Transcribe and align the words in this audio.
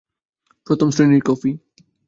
প্রথম 0.67 0.87
শ্রেণীর 0.91 1.23
কফি। 1.25 1.51